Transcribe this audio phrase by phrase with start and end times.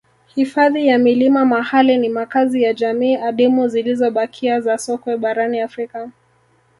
[0.35, 6.09] Hifadhi ya milima Mahale ni makazi ya jamii adimu zilizobakia za sokwe barani Afrika